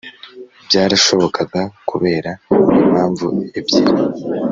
[0.65, 2.31] Byarashobokaga kubera
[2.85, 3.27] impamvu
[3.59, 3.93] ebyiri